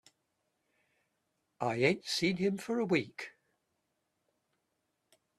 I 1.59 1.75
ain't 1.75 2.05
seen 2.07 2.37
him 2.37 2.57
for 2.57 2.79
a 2.79 2.85
week. 2.85 3.33